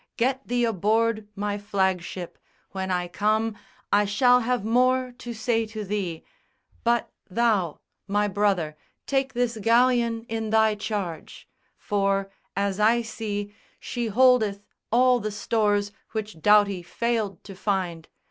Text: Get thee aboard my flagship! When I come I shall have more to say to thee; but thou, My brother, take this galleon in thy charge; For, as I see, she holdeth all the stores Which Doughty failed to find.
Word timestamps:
Get 0.17 0.47
thee 0.47 0.65
aboard 0.65 1.27
my 1.35 1.59
flagship! 1.59 2.39
When 2.71 2.89
I 2.89 3.07
come 3.07 3.55
I 3.93 4.05
shall 4.05 4.39
have 4.39 4.65
more 4.65 5.13
to 5.19 5.31
say 5.31 5.67
to 5.67 5.83
thee; 5.85 6.23
but 6.83 7.11
thou, 7.29 7.81
My 8.07 8.27
brother, 8.27 8.75
take 9.05 9.33
this 9.33 9.59
galleon 9.61 10.23
in 10.23 10.49
thy 10.49 10.73
charge; 10.73 11.47
For, 11.77 12.31
as 12.55 12.79
I 12.79 13.03
see, 13.03 13.53
she 13.79 14.07
holdeth 14.07 14.63
all 14.91 15.19
the 15.19 15.29
stores 15.29 15.91
Which 16.13 16.41
Doughty 16.41 16.81
failed 16.81 17.43
to 17.43 17.53
find. 17.53 18.09